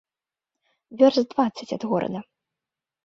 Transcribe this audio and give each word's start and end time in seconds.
Вёрст 1.01 1.25
дваццаць 1.35 1.71
ад 1.77 1.83
горада. 1.93 2.19